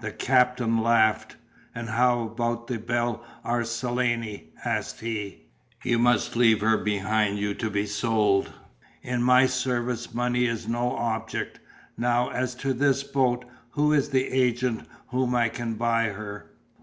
[0.00, 1.36] The Captain laughed.
[1.74, 5.42] "And how about La Belle Arlesienne?" asked he.
[5.84, 8.50] "You must leave her behind you to be sold.
[9.02, 11.60] In my service money is no object.
[11.98, 16.46] Now as to this boat, who is the agent from whom I can buy her?"